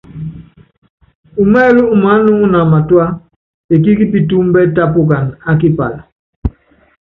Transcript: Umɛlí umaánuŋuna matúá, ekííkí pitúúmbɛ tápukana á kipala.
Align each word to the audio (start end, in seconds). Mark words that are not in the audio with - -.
Umɛlí 1.41 1.81
umaánuŋuna 1.95 2.59
matúá, 2.71 3.05
ekííkí 3.73 4.05
pitúúmbɛ 4.13 4.59
tápukana 4.75 5.31
á 5.49 5.51
kipala. 5.59 5.99